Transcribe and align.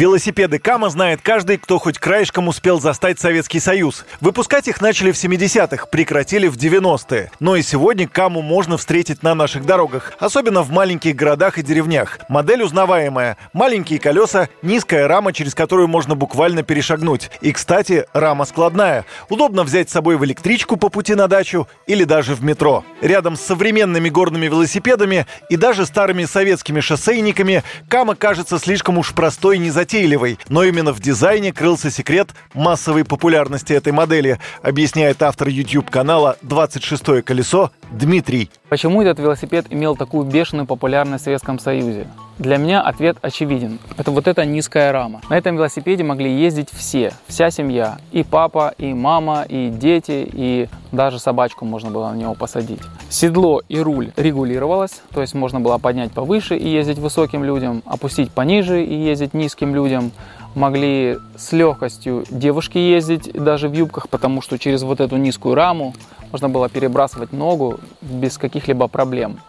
Велосипеды 0.00 0.58
Кама 0.58 0.88
знает 0.88 1.20
каждый, 1.20 1.58
кто 1.58 1.78
хоть 1.78 1.98
краешком 1.98 2.48
успел 2.48 2.80
застать 2.80 3.20
Советский 3.20 3.60
Союз. 3.60 4.06
Выпускать 4.22 4.66
их 4.66 4.80
начали 4.80 5.12
в 5.12 5.14
70-х, 5.14 5.88
прекратили 5.88 6.48
в 6.48 6.56
90-е. 6.56 7.30
Но 7.38 7.54
и 7.54 7.60
сегодня 7.60 8.08
Каму 8.08 8.40
можно 8.40 8.78
встретить 8.78 9.22
на 9.22 9.34
наших 9.34 9.66
дорогах, 9.66 10.14
особенно 10.18 10.62
в 10.62 10.70
маленьких 10.70 11.14
городах 11.14 11.58
и 11.58 11.62
деревнях. 11.62 12.18
Модель 12.30 12.62
узнаваемая. 12.62 13.36
Маленькие 13.52 13.98
колеса, 13.98 14.48
низкая 14.62 15.06
рама, 15.06 15.34
через 15.34 15.54
которую 15.54 15.86
можно 15.88 16.14
буквально 16.14 16.62
перешагнуть. 16.62 17.30
И, 17.42 17.52
кстати, 17.52 18.06
рама 18.14 18.46
складная. 18.46 19.04
Удобно 19.28 19.64
взять 19.64 19.90
с 19.90 19.92
собой 19.92 20.16
в 20.16 20.24
электричку 20.24 20.78
по 20.78 20.88
пути 20.88 21.14
на 21.14 21.28
дачу 21.28 21.68
или 21.86 22.04
даже 22.04 22.34
в 22.34 22.42
метро. 22.42 22.86
Рядом 23.02 23.36
с 23.36 23.42
современными 23.42 24.08
горными 24.08 24.46
велосипедами 24.46 25.26
и 25.50 25.56
даже 25.56 25.84
старыми 25.84 26.24
советскими 26.24 26.80
шоссейниками 26.80 27.64
Кама 27.90 28.14
кажется 28.14 28.58
слишком 28.58 28.96
уж 28.96 29.12
простой 29.12 29.56
и 29.56 29.58
незаметной 29.58 29.89
затейливой, 29.90 30.38
но 30.48 30.62
именно 30.62 30.92
в 30.92 31.00
дизайне 31.00 31.52
крылся 31.52 31.90
секрет 31.90 32.30
массовой 32.54 33.04
популярности 33.04 33.72
этой 33.72 33.92
модели, 33.92 34.38
объясняет 34.62 35.20
автор 35.22 35.48
YouTube-канала 35.48 36.36
«26 36.42 37.22
колесо» 37.22 37.70
Дмитрий. 37.90 38.50
Почему 38.68 39.02
этот 39.02 39.18
велосипед 39.18 39.66
имел 39.70 39.96
такую 39.96 40.24
бешеную 40.24 40.66
популярность 40.66 41.22
в 41.22 41.24
Советском 41.24 41.58
Союзе? 41.58 42.06
Для 42.40 42.56
меня 42.56 42.80
ответ 42.80 43.18
очевиден. 43.20 43.78
Это 43.98 44.10
вот 44.10 44.26
эта 44.26 44.46
низкая 44.46 44.92
рама. 44.92 45.20
На 45.28 45.36
этом 45.36 45.56
велосипеде 45.56 46.04
могли 46.04 46.32
ездить 46.32 46.70
все, 46.72 47.12
вся 47.26 47.50
семья. 47.50 47.98
И 48.12 48.22
папа, 48.22 48.72
и 48.78 48.94
мама, 48.94 49.44
и 49.46 49.68
дети, 49.68 50.26
и 50.32 50.66
даже 50.90 51.18
собачку 51.18 51.66
можно 51.66 51.90
было 51.90 52.10
на 52.10 52.16
него 52.16 52.34
посадить. 52.34 52.80
Седло 53.10 53.60
и 53.68 53.78
руль 53.78 54.12
регулировалось, 54.16 55.02
то 55.12 55.20
есть 55.20 55.34
можно 55.34 55.60
было 55.60 55.76
поднять 55.76 56.12
повыше 56.12 56.56
и 56.56 56.66
ездить 56.66 56.96
высоким 56.96 57.44
людям, 57.44 57.82
опустить 57.84 58.32
пониже 58.32 58.82
и 58.82 58.94
ездить 58.94 59.34
низким 59.34 59.74
людям. 59.74 60.10
Могли 60.54 61.18
с 61.36 61.52
легкостью 61.52 62.24
девушки 62.30 62.78
ездить 62.78 63.30
даже 63.34 63.68
в 63.68 63.74
юбках, 63.74 64.08
потому 64.08 64.40
что 64.40 64.58
через 64.58 64.82
вот 64.82 65.00
эту 65.00 65.18
низкую 65.18 65.56
раму 65.56 65.92
можно 66.32 66.48
было 66.48 66.70
перебрасывать 66.70 67.34
ногу 67.34 67.80
без 68.00 68.38
каких-либо 68.38 68.88
проблем. 68.88 69.40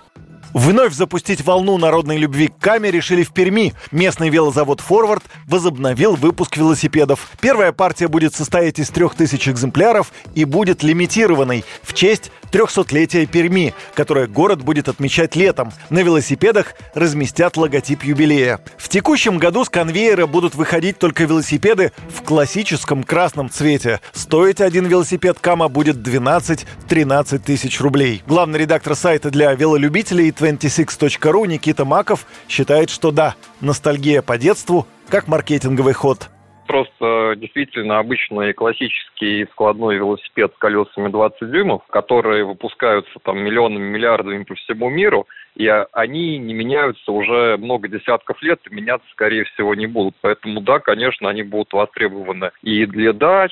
Вновь 0.53 0.93
запустить 0.93 1.41
волну 1.41 1.77
народной 1.77 2.17
любви 2.17 2.47
к 2.47 2.57
Каме 2.57 2.91
решили 2.91 3.23
в 3.23 3.31
Перми. 3.31 3.73
Местный 3.91 4.29
велозавод 4.29 4.81
«Форвард» 4.81 5.23
возобновил 5.47 6.15
выпуск 6.15 6.57
велосипедов. 6.57 7.29
Первая 7.39 7.71
партия 7.71 8.07
будет 8.07 8.35
состоять 8.35 8.79
из 8.79 8.89
трех 8.89 9.15
тысяч 9.15 9.47
экземпляров 9.47 10.11
и 10.35 10.43
будет 10.43 10.83
лимитированной 10.83 11.63
в 11.83 11.93
честь 11.93 12.31
300-летия 12.51 13.25
Перми, 13.25 13.73
которое 13.93 14.27
город 14.27 14.63
будет 14.63 14.89
отмечать 14.89 15.35
летом. 15.35 15.71
На 15.89 15.99
велосипедах 15.99 16.75
разместят 16.93 17.57
логотип 17.57 18.03
юбилея. 18.03 18.59
В 18.77 18.89
текущем 18.89 19.37
году 19.37 19.65
с 19.65 19.69
конвейера 19.69 20.27
будут 20.27 20.55
выходить 20.55 20.99
только 20.99 21.23
велосипеды 21.23 21.91
в 22.09 22.21
классическом 22.23 23.03
красном 23.03 23.49
цвете. 23.49 24.01
Стоить 24.13 24.61
один 24.61 24.85
велосипед 24.85 25.37
Кама 25.39 25.67
будет 25.67 25.97
12-13 25.97 27.39
тысяч 27.39 27.79
рублей. 27.79 28.21
Главный 28.27 28.59
редактор 28.59 28.95
сайта 28.95 29.29
для 29.29 29.53
велолюбителей 29.53 30.29
26.ru 30.29 31.47
Никита 31.47 31.85
Маков 31.85 32.25
считает, 32.49 32.89
что 32.89 33.11
да, 33.11 33.35
ностальгия 33.61 34.21
по 34.21 34.37
детству 34.37 34.87
как 35.09 35.27
маркетинговый 35.27 35.93
ход 35.93 36.29
просто 36.71 37.33
действительно 37.35 37.99
обычный 37.99 38.53
классический 38.53 39.45
складной 39.51 39.97
велосипед 39.97 40.53
с 40.55 40.57
колесами 40.57 41.09
20 41.09 41.51
дюймов, 41.51 41.85
которые 41.87 42.45
выпускаются 42.45 43.11
там 43.23 43.39
миллионами, 43.39 43.83
миллиардами 43.83 44.45
по 44.45 44.55
всему 44.55 44.89
миру, 44.89 45.27
и 45.57 45.67
они 45.67 46.37
не 46.37 46.53
меняются 46.53 47.11
уже 47.11 47.57
много 47.57 47.89
десятков 47.89 48.41
лет, 48.41 48.61
и 48.69 48.73
меняться, 48.73 49.05
скорее 49.11 49.43
всего, 49.43 49.75
не 49.75 49.85
будут. 49.85 50.15
Поэтому, 50.21 50.61
да, 50.61 50.79
конечно, 50.79 51.29
они 51.29 51.43
будут 51.43 51.73
востребованы 51.73 52.51
и 52.61 52.85
для 52.85 53.11
дач, 53.11 53.51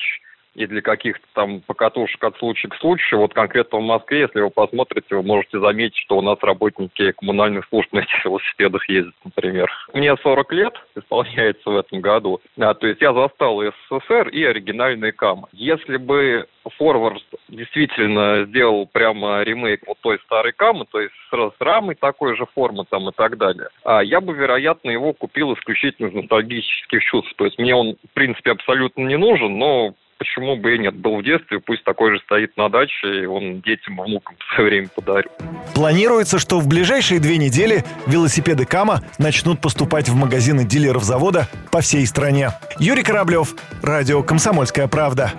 и 0.60 0.66
для 0.66 0.82
каких-то 0.82 1.26
там 1.32 1.60
покатушек 1.60 2.22
от 2.22 2.36
случая 2.38 2.68
к 2.68 2.76
случаю. 2.76 3.20
Вот 3.20 3.32
конкретно 3.32 3.78
в 3.78 3.82
Москве, 3.82 4.20
если 4.20 4.40
вы 4.40 4.50
посмотрите, 4.50 5.16
вы 5.16 5.22
можете 5.22 5.58
заметить, 5.58 5.96
что 5.96 6.18
у 6.18 6.22
нас 6.22 6.38
работники 6.42 7.12
коммунальных 7.12 7.66
служб 7.68 7.90
на 7.92 8.00
этих 8.00 8.24
велосипедах 8.24 8.88
ездят, 8.88 9.14
например. 9.24 9.70
Мне 9.94 10.14
40 10.16 10.52
лет 10.52 10.74
исполняется 10.96 11.70
в 11.70 11.76
этом 11.76 12.00
году. 12.00 12.40
А, 12.58 12.74
то 12.74 12.86
есть 12.86 13.00
я 13.00 13.12
застал 13.12 13.62
СССР, 13.62 14.28
и 14.28 14.44
оригинальные 14.44 15.12
КАМы. 15.12 15.48
Если 15.52 15.96
бы 15.96 16.46
Форвард 16.76 17.22
действительно 17.48 18.44
сделал 18.46 18.86
прямо 18.86 19.42
ремейк 19.42 19.86
вот 19.86 19.98
той 20.00 20.18
старой 20.20 20.52
камы, 20.52 20.84
то 20.90 21.00
есть 21.00 21.14
с, 21.30 21.34
с 21.34 21.60
рамой 21.60 21.94
такой 21.94 22.36
же 22.36 22.46
формы 22.54 22.84
там 22.88 23.08
и 23.08 23.12
так 23.12 23.38
далее, 23.38 23.68
а 23.84 24.02
я 24.02 24.20
бы, 24.20 24.34
вероятно, 24.34 24.90
его 24.90 25.12
купил 25.12 25.54
исключительно 25.54 26.08
из 26.08 26.14
ностальгических 26.14 27.02
чувств. 27.04 27.32
То 27.36 27.46
есть 27.46 27.58
мне 27.58 27.74
он, 27.74 27.96
в 28.10 28.14
принципе, 28.14 28.52
абсолютно 28.52 29.02
не 29.02 29.16
нужен, 29.16 29.58
но 29.58 29.94
почему 30.20 30.56
бы 30.56 30.76
и 30.76 30.78
нет. 30.78 30.94
Был 30.94 31.16
в 31.16 31.24
детстве, 31.24 31.60
пусть 31.60 31.82
такой 31.82 32.12
же 32.12 32.20
стоит 32.20 32.54
на 32.58 32.68
даче, 32.68 33.22
и 33.22 33.26
он 33.26 33.62
детям 33.62 34.00
и 34.00 34.04
внукам 34.06 34.36
в 34.38 34.54
свое 34.54 34.68
время 34.68 34.88
подарю. 34.94 35.30
Планируется, 35.74 36.38
что 36.38 36.60
в 36.60 36.68
ближайшие 36.68 37.20
две 37.20 37.38
недели 37.38 37.84
велосипеды 38.06 38.66
Кама 38.66 39.00
начнут 39.18 39.60
поступать 39.60 40.08
в 40.08 40.14
магазины 40.14 40.64
дилеров 40.64 41.02
завода 41.02 41.48
по 41.72 41.80
всей 41.80 42.06
стране. 42.06 42.50
Юрий 42.78 43.02
Кораблев, 43.02 43.54
Радио 43.82 44.22
«Комсомольская 44.22 44.86
правда». 44.88 45.32